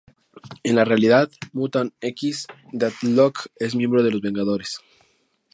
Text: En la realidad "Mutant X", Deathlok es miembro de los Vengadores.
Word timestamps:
En 0.63 0.75
la 0.77 0.83
realidad 0.83 1.29
"Mutant 1.53 1.93
X", 2.01 2.47
Deathlok 2.71 3.49
es 3.57 3.75
miembro 3.75 4.01
de 4.01 4.09
los 4.09 4.21
Vengadores. 4.21 4.81